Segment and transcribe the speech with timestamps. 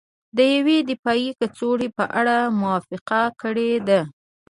[0.37, 3.99] د یوې دفاعي کڅوړې په اړه موافقه کړې ده